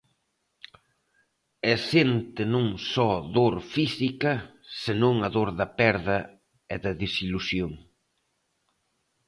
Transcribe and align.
E 1.71 1.73
sente 1.91 2.41
non 2.53 2.67
só 2.93 3.11
dor 3.35 3.55
física, 3.73 4.33
senón 4.83 5.15
a 5.27 5.29
dor 5.35 5.49
da 5.59 5.67
perda 5.79 6.17
e 6.73 6.75
da 6.83 6.91
desilusión. 7.01 7.71